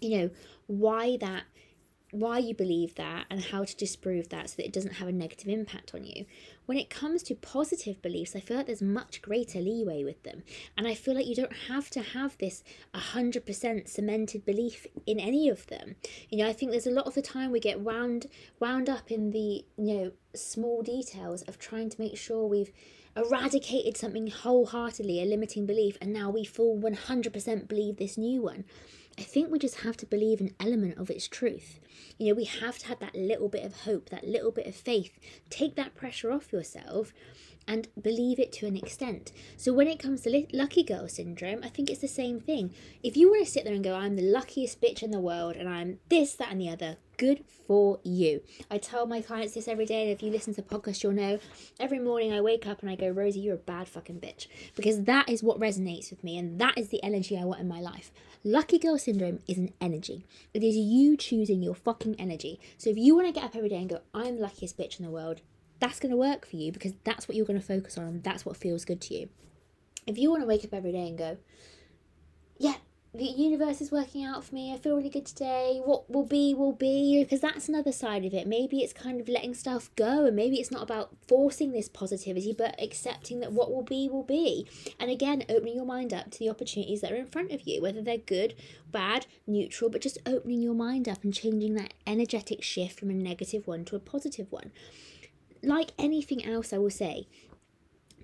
you 0.00 0.18
know, 0.18 0.30
why 0.66 1.16
that 1.16 1.44
why 2.10 2.38
you 2.38 2.54
believe 2.54 2.94
that 2.94 3.26
and 3.30 3.44
how 3.44 3.64
to 3.64 3.76
disprove 3.76 4.30
that 4.30 4.50
so 4.50 4.56
that 4.56 4.66
it 4.66 4.72
doesn't 4.72 4.94
have 4.94 5.08
a 5.08 5.12
negative 5.12 5.48
impact 5.48 5.94
on 5.94 6.04
you. 6.04 6.24
When 6.66 6.78
it 6.78 6.90
comes 6.90 7.22
to 7.24 7.34
positive 7.34 8.00
beliefs, 8.00 8.34
I 8.34 8.40
feel 8.40 8.56
like 8.56 8.66
there's 8.66 8.82
much 8.82 9.20
greater 9.20 9.60
leeway 9.60 10.04
with 10.04 10.22
them. 10.22 10.42
And 10.76 10.86
I 10.86 10.94
feel 10.94 11.14
like 11.14 11.26
you 11.26 11.34
don't 11.34 11.56
have 11.68 11.90
to 11.90 12.00
have 12.00 12.38
this 12.38 12.64
100% 12.94 13.88
cemented 13.88 14.44
belief 14.44 14.86
in 15.06 15.20
any 15.20 15.48
of 15.48 15.66
them. 15.66 15.96
You 16.30 16.38
know, 16.38 16.48
I 16.48 16.52
think 16.52 16.70
there's 16.70 16.86
a 16.86 16.90
lot 16.90 17.06
of 17.06 17.14
the 17.14 17.22
time 17.22 17.50
we 17.50 17.60
get 17.60 17.80
wound 17.80 18.26
wound 18.58 18.88
up 18.88 19.10
in 19.10 19.30
the, 19.30 19.64
you 19.76 19.94
know, 19.94 20.12
small 20.34 20.82
details 20.82 21.42
of 21.42 21.58
trying 21.58 21.90
to 21.90 22.00
make 22.00 22.16
sure 22.16 22.46
we've 22.46 22.72
eradicated 23.16 23.96
something 23.96 24.28
wholeheartedly, 24.28 25.22
a 25.22 25.26
limiting 25.26 25.66
belief, 25.66 25.98
and 26.00 26.12
now 26.12 26.30
we 26.30 26.44
full 26.44 26.78
100% 26.78 27.68
believe 27.68 27.96
this 27.96 28.16
new 28.16 28.42
one. 28.42 28.64
I 29.18 29.22
think 29.22 29.50
we 29.50 29.58
just 29.58 29.80
have 29.80 29.96
to 29.96 30.06
believe 30.06 30.40
an 30.40 30.54
element 30.60 30.96
of 30.96 31.10
its 31.10 31.26
truth. 31.26 31.80
You 32.18 32.28
know, 32.28 32.34
we 32.34 32.44
have 32.44 32.78
to 32.78 32.86
have 32.86 33.00
that 33.00 33.16
little 33.16 33.48
bit 33.48 33.64
of 33.64 33.80
hope, 33.80 34.10
that 34.10 34.22
little 34.22 34.52
bit 34.52 34.68
of 34.68 34.76
faith. 34.76 35.18
Take 35.50 35.74
that 35.74 35.96
pressure 35.96 36.30
off 36.30 36.52
yourself 36.52 37.12
and 37.68 37.86
believe 38.00 38.40
it 38.40 38.50
to 38.54 38.66
an 38.66 38.76
extent. 38.76 39.30
So 39.56 39.72
when 39.72 39.86
it 39.86 40.00
comes 40.00 40.22
to 40.22 40.46
lucky 40.52 40.82
girl 40.82 41.06
syndrome, 41.06 41.60
I 41.62 41.68
think 41.68 41.90
it's 41.90 42.00
the 42.00 42.08
same 42.08 42.40
thing. 42.40 42.74
If 43.02 43.16
you 43.16 43.28
want 43.30 43.44
to 43.44 43.52
sit 43.52 43.64
there 43.64 43.74
and 43.74 43.84
go, 43.84 43.94
I'm 43.94 44.16
the 44.16 44.22
luckiest 44.22 44.80
bitch 44.80 45.02
in 45.02 45.12
the 45.12 45.20
world 45.20 45.54
and 45.54 45.68
I'm 45.68 46.00
this, 46.08 46.34
that, 46.34 46.50
and 46.50 46.60
the 46.60 46.70
other, 46.70 46.96
good 47.18 47.44
for 47.66 48.00
you. 48.02 48.40
I 48.70 48.78
tell 48.78 49.06
my 49.06 49.20
clients 49.20 49.54
this 49.54 49.68
every 49.68 49.84
day, 49.84 50.02
and 50.02 50.10
if 50.10 50.22
you 50.22 50.30
listen 50.30 50.54
to 50.54 50.62
the 50.62 50.68
podcast, 50.68 51.02
you'll 51.02 51.12
know 51.12 51.38
every 51.78 51.98
morning 51.98 52.32
I 52.32 52.40
wake 52.40 52.66
up 52.66 52.80
and 52.80 52.88
I 52.88 52.94
go, 52.94 53.10
Rosie, 53.10 53.40
you're 53.40 53.56
a 53.56 53.58
bad 53.58 53.88
fucking 53.88 54.20
bitch. 54.20 54.46
Because 54.74 55.04
that 55.04 55.28
is 55.28 55.42
what 55.42 55.60
resonates 55.60 56.10
with 56.10 56.24
me, 56.24 56.38
and 56.38 56.58
that 56.60 56.78
is 56.78 56.88
the 56.88 57.02
energy 57.02 57.36
I 57.36 57.44
want 57.44 57.60
in 57.60 57.68
my 57.68 57.80
life. 57.80 58.10
Lucky 58.44 58.78
girl 58.78 58.96
syndrome 58.96 59.40
is 59.46 59.58
an 59.58 59.74
energy. 59.80 60.24
It 60.54 60.62
is 60.62 60.76
you 60.76 61.16
choosing 61.16 61.62
your 61.62 61.74
fucking 61.74 62.14
energy. 62.18 62.60
So 62.78 62.88
if 62.88 62.96
you 62.96 63.14
want 63.14 63.26
to 63.26 63.32
get 63.32 63.44
up 63.44 63.56
every 63.56 63.68
day 63.68 63.76
and 63.76 63.90
go, 63.90 64.00
I'm 64.14 64.36
the 64.36 64.42
luckiest 64.42 64.78
bitch 64.78 64.98
in 64.98 65.04
the 65.04 65.10
world, 65.10 65.42
that's 65.80 66.00
going 66.00 66.10
to 66.10 66.16
work 66.16 66.46
for 66.46 66.56
you 66.56 66.72
because 66.72 66.92
that's 67.04 67.28
what 67.28 67.36
you're 67.36 67.46
going 67.46 67.60
to 67.60 67.66
focus 67.66 67.98
on 67.98 68.04
and 68.04 68.24
that's 68.24 68.44
what 68.44 68.56
feels 68.56 68.84
good 68.84 69.00
to 69.02 69.14
you. 69.14 69.28
If 70.06 70.18
you 70.18 70.30
want 70.30 70.42
to 70.42 70.46
wake 70.46 70.64
up 70.64 70.72
every 70.72 70.92
day 70.92 71.08
and 71.08 71.18
go, 71.18 71.38
yeah, 72.58 72.76
the 73.14 73.24
universe 73.24 73.80
is 73.80 73.90
working 73.90 74.22
out 74.22 74.44
for 74.44 74.54
me. 74.54 74.72
I 74.72 74.76
feel 74.76 74.94
really 74.96 75.08
good 75.08 75.24
today. 75.24 75.80
What 75.82 76.10
will 76.10 76.26
be, 76.26 76.52
will 76.54 76.72
be. 76.72 77.22
Because 77.22 77.40
that's 77.40 77.68
another 77.68 77.90
side 77.90 78.24
of 78.24 78.34
it. 78.34 78.46
Maybe 78.46 78.80
it's 78.80 78.92
kind 78.92 79.20
of 79.20 79.28
letting 79.28 79.54
stuff 79.54 79.90
go, 79.96 80.26
and 80.26 80.36
maybe 80.36 80.60
it's 80.60 80.70
not 80.70 80.82
about 80.82 81.10
forcing 81.26 81.72
this 81.72 81.88
positivity, 81.88 82.54
but 82.56 82.80
accepting 82.80 83.40
that 83.40 83.52
what 83.52 83.72
will 83.72 83.82
be, 83.82 84.08
will 84.10 84.24
be. 84.24 84.68
And 85.00 85.10
again, 85.10 85.44
opening 85.48 85.76
your 85.76 85.86
mind 85.86 86.12
up 86.12 86.30
to 86.32 86.38
the 86.38 86.50
opportunities 86.50 87.00
that 87.00 87.10
are 87.10 87.16
in 87.16 87.26
front 87.26 87.50
of 87.50 87.66
you, 87.66 87.80
whether 87.80 88.02
they're 88.02 88.18
good, 88.18 88.54
bad, 88.92 89.26
neutral, 89.46 89.90
but 89.90 90.02
just 90.02 90.18
opening 90.26 90.60
your 90.60 90.74
mind 90.74 91.08
up 91.08 91.24
and 91.24 91.32
changing 91.32 91.74
that 91.74 91.94
energetic 92.06 92.62
shift 92.62 93.00
from 93.00 93.10
a 93.10 93.14
negative 93.14 93.66
one 93.66 93.84
to 93.86 93.96
a 93.96 94.00
positive 94.00 94.52
one. 94.52 94.70
Like 95.62 95.92
anything 95.98 96.44
else, 96.44 96.72
I 96.72 96.78
will 96.78 96.90
say, 96.90 97.26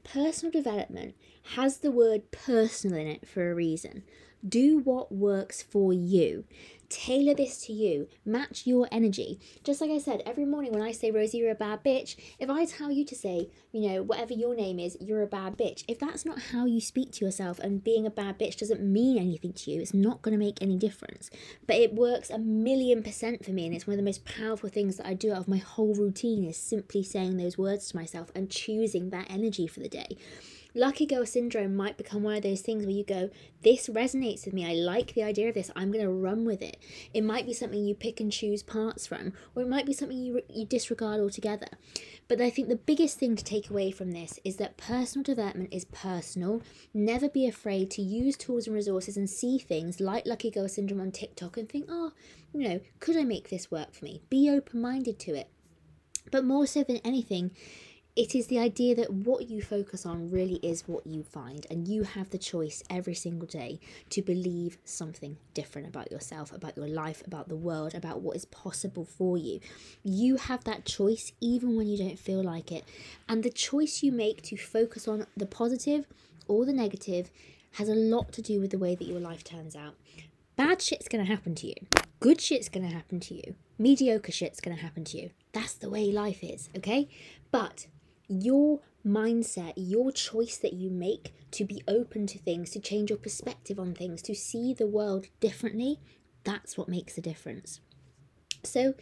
personal 0.05 0.53
development 0.53 1.15
has 1.55 1.79
the 1.79 1.91
word 1.91 2.31
personal 2.31 2.99
in 2.99 3.07
it 3.07 3.27
for 3.27 3.51
a 3.51 3.55
reason. 3.55 4.05
Do 4.47 4.79
what 4.79 5.11
works 5.11 5.63
for 5.63 5.93
you. 5.93 6.45
Tailor 6.91 7.35
this 7.35 7.65
to 7.67 7.73
you. 7.73 8.09
Match 8.27 8.67
your 8.67 8.87
energy. 8.93 9.41
Just 9.65 9.81
like 9.81 9.91
I 9.91 9.99
said, 9.99 10.23
every 10.27 10.45
morning 10.45 10.73
when 10.73 10.83
I 10.83 10.93
say, 10.93 11.11
Rosie, 11.11 11.39
you're 11.39 11.51
a 11.51 11.55
bad 11.55 11.83
bitch, 11.83 12.15
if 12.39 12.51
I 12.51 12.67
tell 12.67 12.91
you 12.91 13.05
to 13.07 13.15
say, 13.15 13.49
you 13.73 13.89
know, 13.89 14.03
whatever 14.03 14.35
your 14.35 14.55
name 14.55 14.79
is, 14.79 14.97
you're 15.01 15.23
a 15.23 15.27
bad 15.27 15.57
bitch, 15.57 15.85
if 15.89 15.99
that's 15.99 16.27
not 16.27 16.39
how 16.53 16.67
you 16.67 16.81
speak 16.81 17.11
to 17.13 17.25
yourself 17.25 17.59
and 17.59 17.83
being 17.83 18.07
a 18.07 18.11
bad 18.11 18.39
bitch 18.39 18.59
doesn't 18.59 18.81
mean 18.81 19.19
anything 19.19 19.55
to 19.55 19.71
you, 19.71 19.81
it's 19.81 19.95
not 19.95 20.23
going 20.23 20.39
to 20.39 20.45
make 20.45 20.61
any 20.61 20.77
difference. 20.77 21.31
But 21.67 21.77
it 21.77 21.95
works 21.95 22.29
a 22.31 22.39
million 22.39 23.03
percent 23.03 23.45
for 23.45 23.51
me, 23.51 23.67
and 23.67 23.75
it's 23.75 23.87
one 23.87 23.95
of 23.95 23.99
the 23.99 24.05
most 24.05 24.25
powerful 24.25 24.69
things 24.69 24.99
that 24.99 25.07
I 25.07 25.15
do 25.15 25.33
out 25.33 25.39
of 25.39 25.49
my 25.49 25.57
whole 25.57 25.95
routine 25.95 26.45
is 26.45 26.59
simply 26.59 27.03
saying 27.03 27.39
those 27.39 27.59
words 27.59 27.89
to 27.89 27.97
myself 27.97 28.31
and 28.35 28.51
choosing 28.51 29.11
that 29.11 29.27
energy 29.31 29.67
for 29.67 29.81
the 29.81 29.89
day. 29.89 30.19
Lucky 30.77 31.07
girl 31.07 31.25
syndrome 31.25 31.77
might 31.77 31.97
become 31.97 32.25
one 32.25 32.35
of 32.35 32.43
those 32.43 32.61
things 32.61 32.85
where 32.85 32.95
you 32.95 33.05
go, 33.05 33.31
This 33.63 33.89
resonates 33.89 34.45
with 34.45 34.55
me. 34.55 34.69
I 34.69 34.75
like 34.75 35.15
the 35.15 35.23
idea 35.23 35.49
of 35.49 35.55
this. 35.55 35.71
I'm 35.77 35.93
going 35.93 36.05
to 36.05 36.11
run 36.11 36.45
with 36.45 36.63
it. 36.63 36.79
It 37.13 37.23
might 37.23 37.47
be 37.47 37.53
something 37.53 37.85
you 37.85 37.95
pick 37.95 38.19
and 38.19 38.33
choose 38.33 38.65
parts 38.65 39.07
from, 39.07 39.35
or 39.55 39.63
it 39.63 39.69
might 39.69 39.87
be 39.87 39.93
something 39.93 40.19
you, 40.19 40.43
you 40.49 40.67
disregard 40.67 41.21
altogether. 41.21 41.69
But 42.27 42.41
I 42.41 42.51
think 42.51 42.69
the 42.69 42.75
biggest 42.75 43.19
thing 43.19 43.37
to 43.37 43.45
take 43.45 43.71
away 43.71 43.93
from 43.93 44.11
this 44.11 44.41
is 44.43 44.57
that 44.57 44.77
personal 44.77 45.23
development 45.23 45.73
is 45.73 45.85
personal. 45.85 46.61
Never 46.93 47.29
be 47.29 47.47
afraid 47.47 47.89
to 47.93 48.03
use 48.03 48.37
tools 48.37 48.67
and 48.67 48.75
resources 48.75 49.17
and 49.17 49.31
see 49.31 49.59
things 49.59 50.01
like 50.01 50.27
Lucky 50.27 50.51
Girl 50.51 50.69
Syndrome 50.69 51.01
on 51.01 51.13
TikTok 51.13 51.57
and 51.57 51.69
think, 51.69 51.87
oh, 51.89 52.11
you 52.53 52.69
know, 52.69 52.81
could 52.99 53.17
I 53.17 53.23
make 53.23 53.49
this 53.49 53.71
work 53.71 53.95
for 53.95 54.05
me? 54.05 54.23
Be 54.29 54.51
open 54.51 54.81
minded 54.81 55.21
to 55.21 55.35
it. 55.35 55.49
But 56.31 56.45
more 56.45 56.67
so 56.67 56.83
than 56.83 56.97
anything, 57.05 57.53
it 58.17 58.35
is 58.37 58.47
the 58.47 58.61
idea 58.61 58.95
that 58.95 59.13
what 59.13 59.51
you 59.51 59.61
focus 59.61 60.07
on 60.07 60.31
really 60.31 60.61
is 60.63 60.87
what 60.87 61.05
you 61.05 61.25
find, 61.25 61.67
and 61.69 61.89
you 61.89 62.05
have 62.05 62.31
the 62.31 62.39
choice 62.39 62.83
every 62.89 63.15
single 63.15 63.49
day 63.49 63.81
to 64.11 64.23
believe 64.23 64.79
something 64.85 65.37
different 65.53 65.89
about 65.89 66.13
yourself, 66.13 66.53
about 66.53 66.77
your 66.77 66.87
life, 66.87 67.25
about 67.27 67.49
the 67.49 67.57
world, 67.57 67.93
about 67.93 68.21
what 68.21 68.37
is 68.37 68.45
possible 68.45 69.05
for 69.05 69.37
you. 69.37 69.59
You 70.05 70.37
have 70.37 70.63
that 70.63 70.85
choice 70.85 71.33
even 71.41 71.77
when 71.77 71.89
you 71.89 71.99
don't 71.99 72.19
feel 72.19 72.43
like 72.43 72.71
it, 72.71 72.85
and 73.29 73.43
the 73.43 73.51
choice 73.51 74.03
you 74.05 74.13
make 74.13 74.43
to 74.43 74.57
focus 74.57 75.09
on 75.09 75.27
the 75.37 75.47
positive 75.47 76.07
or 76.47 76.65
the 76.65 76.73
negative 76.73 77.33
has 77.73 77.89
a 77.89 77.95
lot 77.95 78.33
to 78.33 78.43
do 78.43 78.61
with 78.61 78.71
the 78.71 78.79
way 78.79 78.95
that 78.95 79.09
your 79.09 79.19
life 79.19 79.43
turns 79.43 79.75
out. 79.75 79.95
Bad 80.55 80.81
shit's 80.81 81.09
gonna 81.09 81.25
happen 81.25 81.57
to 81.57 81.67
you. 81.67 81.75
Good 82.21 82.41
shit's 82.41 82.69
gonna 82.69 82.87
happen 82.91 83.19
to 83.21 83.35
you. 83.35 83.57
Mediocre 83.77 84.31
shit's 84.31 84.61
gonna 84.61 84.77
happen 84.77 85.03
to 85.07 85.19
you. 85.19 85.31
That's 85.53 85.75
the 85.75 85.91
way 85.91 86.13
life 86.13 86.45
is, 86.45 86.69
okay? 86.77 87.09
But 87.51 87.89
your 88.29 88.81
mindset, 89.07 89.75
your 89.77 90.11
choice 90.11 90.57
that 90.59 90.73
you 90.73 90.91
make 90.91 91.35
to 91.53 91.65
be 91.65 91.83
open 91.87 92.27
to 92.27 92.39
things, 92.39 92.71
to 92.71 92.81
change 92.81 93.11
your 93.11 93.19
perspective 93.19 93.79
on 93.79 93.95
things, 93.95 94.23
to 94.23 94.35
see 94.35 94.73
the 94.75 94.87
world 94.87 95.27
differently, 95.41 96.01
that's 96.43 96.77
what 96.77 96.89
makes 96.89 97.17
a 97.17 97.23
difference. 97.23 97.81
So, 98.63 98.95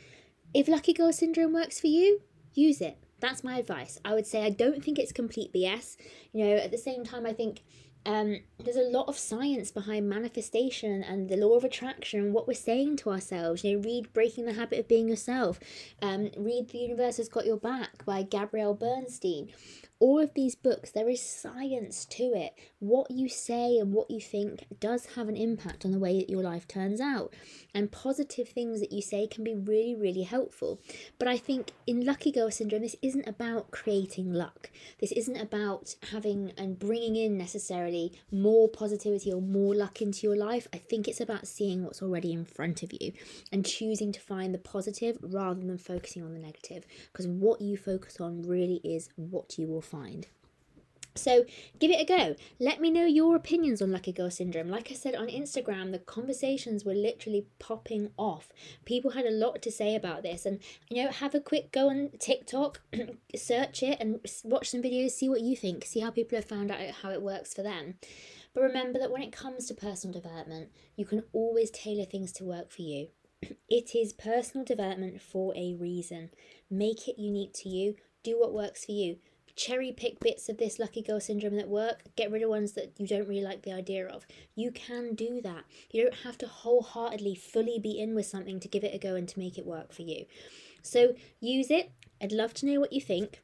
if 0.55 0.69
Lucky 0.69 0.93
Girl 0.93 1.13
Syndrome 1.13 1.53
works 1.53 1.81
for 1.81 1.87
you, 1.87 2.21
use 2.55 2.81
it. 2.81 2.99
That's 3.21 3.45
my 3.45 3.59
advice. 3.59 3.99
I 4.05 4.15
would 4.15 4.27
say 4.27 4.45
I 4.45 4.51
don't 4.51 4.85
think 4.85 4.99
it's 4.99 5.13
complete 5.13 5.53
BS. 5.53 5.97
You 6.33 6.45
know, 6.45 6.57
at 6.57 6.73
the 6.73 6.79
same 6.79 7.05
time, 7.05 7.25
I 7.25 7.33
think 7.33 7.63
um, 8.05 8.41
there's 8.59 8.77
a 8.77 8.83
lot 8.83 9.09
of 9.09 9.19
science 9.19 9.71
behind 9.71 10.09
manifestation 10.09 11.03
and 11.03 11.29
the 11.29 11.37
law 11.37 11.57
of 11.57 11.65
attraction 11.65 12.21
and 12.21 12.35
what 12.35 12.49
we're 12.49 12.55
saying 12.55 12.97
to 12.99 13.11
ourselves. 13.11 13.65
You 13.65 13.77
know, 13.77 13.85
read 13.85 14.13
Breaking 14.13 14.45
the 14.45 14.55
Habit 14.55 14.81
of 14.81 14.89
Being 14.89 15.09
Yourself. 15.09 15.61
Um, 16.01 16.31
read 16.37 16.69
The 16.71 16.79
Universe 16.79 17.19
Has 17.19 17.29
Got 17.29 17.47
Your 17.47 17.59
Back 17.59 18.05
by 18.05 18.23
Gabrielle 18.23 18.75
Bernstein 18.75 19.51
all 20.03 20.19
of 20.19 20.35
these 20.35 20.57
books, 20.57 20.91
there 20.91 21.09
is 21.09 21.23
science 21.23 22.05
to 22.07 22.25
it. 22.35 22.55
What 22.81 23.13
you 23.13 23.29
say 23.29 23.79
and 23.79 23.95
what 23.95 24.11
you 24.11 24.21
think 24.21 24.65
does 24.81 25.07
have 25.15 25.29
an 25.29 25.37
impact 25.37 25.85
on 25.85 25.93
the 25.93 25.99
way 26.01 26.19
that 26.19 26.29
your 26.29 26.43
life 26.43 26.67
turns 26.67 27.01
out. 27.01 27.33
And 27.73 27.93
positive 27.93 28.49
things 28.49 28.81
that 28.81 28.91
you 28.91 29.01
say 29.01 29.29
can 29.29 29.45
be 29.45 29.55
really, 29.55 29.95
really 29.95 30.25
helpful. 30.25 30.81
But 31.21 31.29
I 31.29 31.39
think 31.39 31.71
in 31.87 32.05
Lucky 32.05 32.33
Girl 32.33 32.51
Syndrome, 32.51 32.83
this 32.83 32.97
isn't 33.01 33.29
about 33.29 33.71
creating 33.71 34.33
luck. 34.33 34.71
This 35.01 35.13
isn't 35.13 35.37
about 35.37 35.95
having 36.11 36.51
and 36.59 36.81
bringing 36.81 37.15
in 37.15 37.39
necessarily 37.39 38.13
more 38.33 38.69
positivity 38.69 39.33
or 39.33 39.41
more 39.41 39.73
luck 39.73 40.03
into 40.03 40.27
your 40.27 40.37
life. 40.37 40.67
I 40.75 40.79
think 40.79 41.07
it's 41.07 41.21
about 41.21 41.47
seeing 41.47 41.85
what's 41.85 42.03
already 42.03 42.33
in 42.33 42.45
front 42.45 42.83
of 42.83 42.93
you 42.93 43.13
and 43.53 43.65
choosing 43.65 44.11
to 44.11 44.21
find 44.21 44.53
the 44.53 44.59
positive 44.59 45.17
rather 45.23 45.61
than 45.61 45.79
focusing 45.79 46.25
on 46.25 46.33
the 46.33 46.41
negative. 46.41 46.87
Because 47.13 47.29
what 47.29 47.61
you 47.61 47.77
focus 47.77 48.19
on 48.19 48.43
really 48.43 48.81
is 48.83 49.09
what 49.15 49.57
you 49.59 49.69
will 49.69 49.81
find. 49.93 50.27
So 51.15 51.45
give 51.79 51.91
it 51.91 52.01
a 52.01 52.05
go. 52.05 52.37
Let 52.59 52.81
me 52.81 52.91
know 52.91 53.05
your 53.05 53.37
opinions 53.37 53.83
on 53.83 53.93
Lucky 53.93 54.13
Girl 54.13 54.31
Syndrome. 54.31 54.71
Like 54.71 54.91
I 54.91 54.95
said 54.95 55.15
on 55.15 55.29
Instagram, 55.29 55.93
the 55.93 55.99
conversations 55.99 56.85
were 56.85 56.95
literally 56.95 57.47
popping 57.59 58.11
off. 58.17 58.51
People 58.87 59.11
had 59.11 59.27
a 59.27 59.31
lot 59.31 59.61
to 59.63 59.71
say 59.71 59.95
about 59.95 60.23
this. 60.23 60.47
And, 60.47 60.61
you 60.89 61.05
know, 61.05 61.11
have 61.11 61.35
a 61.35 61.41
quick 61.41 61.71
go 61.71 61.91
on 61.91 62.11
TikTok, 62.19 62.81
search 63.37 63.83
it 63.83 63.99
and 64.01 64.21
watch 64.45 64.71
some 64.71 64.83
videos, 64.83 65.11
see 65.11 65.29
what 65.29 65.43
you 65.43 65.55
think, 65.55 65.85
see 65.85 66.01
how 66.01 66.11
people 66.11 66.37
have 66.37 66.47
found 66.47 66.71
out 66.71 66.81
how 67.03 67.11
it 67.11 67.23
works 67.23 67.53
for 67.53 67.63
them. 67.63 67.95
But 68.55 68.63
remember 68.63 68.99
that 68.99 69.11
when 69.11 69.23
it 69.23 69.33
comes 69.33 69.67
to 69.67 69.75
personal 69.75 70.19
development, 70.19 70.71
you 70.97 71.05
can 71.05 71.25
always 71.33 71.71
tailor 71.71 72.05
things 72.05 72.33
to 72.33 72.45
work 72.45 72.71
for 72.71 72.83
you. 72.83 73.09
It 73.69 73.95
is 73.95 74.13
personal 74.13 74.65
development 74.65 75.21
for 75.21 75.53
a 75.57 75.75
reason. 75.75 76.31
Make 76.71 77.09
it 77.09 77.19
unique 77.19 77.53
to 77.55 77.69
you. 77.69 77.97
Do 78.23 78.39
what 78.39 78.53
works 78.53 78.85
for 78.85 78.93
you 78.93 79.17
cherry 79.57 79.93
pick 79.93 80.21
bits 80.21 80.49
of 80.49 80.59
this 80.59 80.79
lucky 80.79 81.03
girl 81.03 81.21
syndrome 81.21 81.57
that 81.57 81.69
work, 81.69 82.03
get 82.17 82.31
rid 82.31 82.43
of 82.43 82.51
ones 82.51 82.73
that 82.73 82.93
you 82.99 83.07
don't 83.07 83.29
really 83.29 83.43
like 83.43 83.63
the 83.63 83.73
idea 83.73 84.07
of. 84.07 84.27
You 84.55 84.71
can 84.71 85.15
do 85.15 85.41
that. 85.43 85.65
You 85.91 86.03
don't 86.03 86.23
have 86.23 86.39
to 86.39 86.47
wholeheartedly 86.47 87.35
fully 87.35 87.79
be 87.79 87.99
in 87.99 88.15
with 88.15 88.27
something 88.27 88.61
to 88.61 88.69
give 88.69 88.85
it 88.85 88.95
a 88.95 88.99
go 88.99 89.15
and 89.15 89.29
to 89.29 89.39
make 89.39 89.59
it 89.59 89.67
work 89.67 89.93
for 89.93 90.03
you. 90.03 90.27
So 90.83 91.15
use 91.41 91.71
it. 91.71 91.93
I'd 92.21 92.33
love 92.33 92.55
to 92.55 92.67
know 92.67 92.81
what 92.81 92.93
you 92.93 93.01
think. 93.01 93.43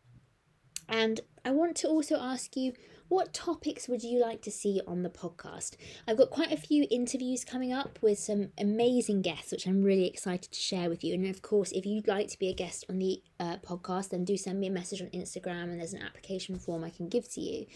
And 0.89 1.21
I 1.45 1.51
want 1.51 1.77
to 1.79 1.89
also 1.89 2.17
ask 2.17 2.57
you 2.57 2.73
what 3.09 3.33
topics 3.33 3.89
would 3.89 4.03
you 4.03 4.21
like 4.21 4.43
to 4.43 4.51
see 4.51 4.81
on 4.87 5.03
the 5.03 5.09
podcast? 5.09 5.77
I've 6.07 6.19
got 6.19 6.31
quite 6.31 6.53
a 6.53 6.57
few 6.57 6.87
interviews 6.91 7.45
coming 7.45 7.73
up 7.73 7.99
with 8.03 8.19
some 8.19 8.49
amazing 8.59 9.23
guests, 9.23 9.51
which 9.51 9.67
I'm 9.67 9.83
really 9.83 10.07
excited 10.07 10.53
to 10.53 10.61
share 10.61 10.91
with 10.91 11.03
you. 11.03 11.15
And 11.15 11.27
of 11.27 11.41
course, 11.41 11.73
if 11.73 11.87
you'd 11.87 12.07
like 12.07 12.29
to 12.29 12.39
be 12.39 12.49
a 12.49 12.55
guest 12.55 12.85
on 12.89 12.99
the 12.99 13.23
uh, 13.41 13.57
podcast, 13.59 14.11
then 14.11 14.25
do 14.25 14.37
send 14.37 14.61
me 14.61 14.67
a 14.67 14.71
message 14.71 15.01
on 15.01 15.09
Instagram 15.09 15.65
and 15.65 15.81
there's 15.81 15.95
an 15.95 16.03
application 16.03 16.59
form 16.59 16.85
I 16.85 16.91
can 16.91 17.09
give 17.09 17.29
to 17.33 17.41
you. 17.41 17.67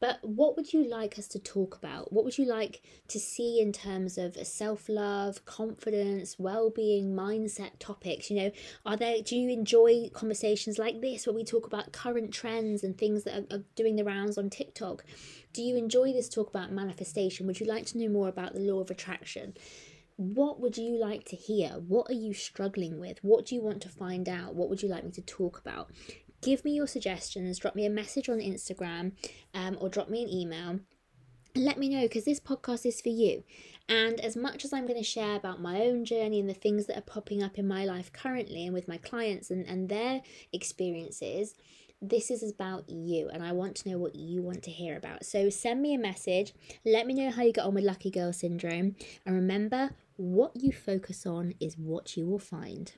But 0.00 0.18
what 0.22 0.56
would 0.56 0.72
you 0.72 0.88
like 0.88 1.18
us 1.18 1.28
to 1.28 1.38
talk 1.38 1.76
about? 1.76 2.10
What 2.10 2.24
would 2.24 2.38
you 2.38 2.46
like 2.46 2.82
to 3.08 3.20
see 3.20 3.60
in 3.60 3.70
terms 3.70 4.16
of 4.16 4.34
self 4.46 4.88
love, 4.88 5.44
confidence, 5.44 6.36
well 6.38 6.70
being, 6.70 7.14
mindset 7.14 7.72
topics? 7.78 8.30
You 8.30 8.36
know, 8.36 8.50
are 8.86 8.96
there, 8.96 9.20
do 9.22 9.36
you 9.36 9.50
enjoy 9.50 10.08
conversations 10.14 10.78
like 10.78 11.02
this 11.02 11.26
where 11.26 11.36
we 11.36 11.44
talk 11.44 11.66
about 11.66 11.92
current 11.92 12.32
trends 12.32 12.82
and 12.82 12.96
things 12.96 13.24
that 13.24 13.44
are, 13.50 13.56
are 13.58 13.64
doing 13.76 13.96
the 13.96 14.04
rounds 14.04 14.38
on 14.38 14.48
TikTok? 14.48 15.04
Do 15.52 15.62
you 15.62 15.76
enjoy 15.76 16.12
this 16.12 16.30
talk 16.30 16.48
about 16.48 16.72
manifestation? 16.72 17.46
Would 17.46 17.60
you 17.60 17.66
like 17.66 17.84
to 17.86 17.98
know 17.98 18.08
more 18.08 18.28
about 18.28 18.54
the 18.54 18.60
law 18.60 18.80
of 18.80 18.90
attraction? 18.90 19.54
what 20.20 20.60
would 20.60 20.76
you 20.76 20.98
like 20.98 21.24
to 21.24 21.34
hear? 21.34 21.70
What 21.70 22.10
are 22.10 22.14
you 22.14 22.34
struggling 22.34 23.00
with? 23.00 23.18
What 23.22 23.46
do 23.46 23.54
you 23.54 23.62
want 23.62 23.80
to 23.80 23.88
find 23.88 24.28
out? 24.28 24.54
What 24.54 24.68
would 24.68 24.82
you 24.82 24.88
like 24.90 25.02
me 25.02 25.10
to 25.12 25.22
talk 25.22 25.58
about? 25.58 25.90
Give 26.40 26.64
me 26.64 26.72
your 26.72 26.86
suggestions, 26.86 27.58
drop 27.58 27.74
me 27.74 27.86
a 27.86 27.90
message 27.90 28.28
on 28.28 28.38
Instagram 28.38 29.12
um, 29.54 29.76
or 29.80 29.88
drop 29.88 30.08
me 30.08 30.22
an 30.22 30.28
email. 30.28 30.80
Let 31.56 31.78
me 31.78 31.88
know 31.88 32.02
because 32.02 32.24
this 32.24 32.40
podcast 32.40 32.86
is 32.86 33.00
for 33.00 33.08
you. 33.08 33.42
And 33.88 34.20
as 34.20 34.36
much 34.36 34.64
as 34.64 34.72
I'm 34.72 34.86
going 34.86 35.00
to 35.00 35.04
share 35.04 35.34
about 35.34 35.60
my 35.60 35.80
own 35.80 36.04
journey 36.04 36.38
and 36.38 36.48
the 36.48 36.54
things 36.54 36.86
that 36.86 36.96
are 36.96 37.02
popping 37.02 37.42
up 37.42 37.58
in 37.58 37.66
my 37.66 37.84
life 37.84 38.12
currently 38.12 38.64
and 38.64 38.72
with 38.72 38.86
my 38.86 38.98
clients 38.98 39.50
and, 39.50 39.66
and 39.66 39.88
their 39.88 40.22
experiences, 40.52 41.56
this 42.00 42.30
is 42.30 42.48
about 42.48 42.88
you 42.88 43.28
and 43.30 43.42
I 43.42 43.52
want 43.52 43.76
to 43.76 43.90
know 43.90 43.98
what 43.98 44.14
you 44.14 44.42
want 44.42 44.62
to 44.62 44.70
hear 44.70 44.96
about. 44.96 45.26
So 45.26 45.50
send 45.50 45.82
me 45.82 45.94
a 45.94 45.98
message, 45.98 46.54
let 46.84 47.06
me 47.06 47.14
know 47.14 47.30
how 47.30 47.42
you 47.42 47.52
got 47.52 47.66
on 47.66 47.74
with 47.74 47.84
Lucky 47.84 48.10
Girl 48.10 48.32
Syndrome, 48.32 48.94
and 49.26 49.34
remember 49.34 49.90
what 50.16 50.52
you 50.54 50.72
focus 50.72 51.26
on 51.26 51.54
is 51.60 51.76
what 51.76 52.16
you 52.16 52.26
will 52.26 52.38
find. 52.38 52.92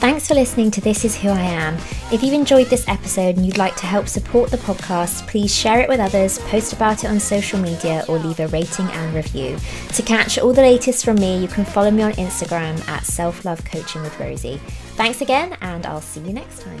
Thanks 0.00 0.26
for 0.26 0.32
listening 0.32 0.70
to 0.70 0.80
This 0.80 1.04
Is 1.04 1.14
Who 1.14 1.28
I 1.28 1.42
Am. 1.42 1.74
If 2.10 2.22
you've 2.22 2.32
enjoyed 2.32 2.68
this 2.68 2.88
episode 2.88 3.36
and 3.36 3.44
you'd 3.44 3.58
like 3.58 3.76
to 3.76 3.84
help 3.84 4.08
support 4.08 4.50
the 4.50 4.56
podcast, 4.56 5.28
please 5.28 5.54
share 5.54 5.80
it 5.80 5.90
with 5.90 6.00
others, 6.00 6.38
post 6.38 6.72
about 6.72 7.04
it 7.04 7.10
on 7.10 7.20
social 7.20 7.60
media, 7.60 8.06
or 8.08 8.18
leave 8.18 8.40
a 8.40 8.48
rating 8.48 8.86
and 8.86 9.14
review. 9.14 9.58
To 9.92 10.02
catch 10.02 10.38
all 10.38 10.54
the 10.54 10.62
latest 10.62 11.04
from 11.04 11.16
me, 11.16 11.36
you 11.36 11.48
can 11.48 11.66
follow 11.66 11.90
me 11.90 12.02
on 12.02 12.12
Instagram 12.12 12.80
at 12.88 13.04
Self 13.04 13.44
Love 13.44 13.62
Coaching 13.66 14.00
with 14.00 14.18
Rosie. 14.18 14.56
Thanks 14.96 15.20
again, 15.20 15.58
and 15.60 15.84
I'll 15.84 16.00
see 16.00 16.20
you 16.20 16.32
next 16.32 16.62
time. 16.62 16.80